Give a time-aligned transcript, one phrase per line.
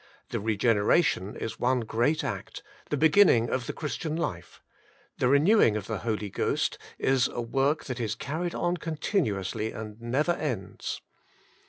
[0.29, 4.59] The regeneration ,is one great act, the beginning of the Christian (life;
[5.19, 10.01] the renewing of the Holy Ghost is a work ,'that is carried on continuously and
[10.01, 11.01] never ends.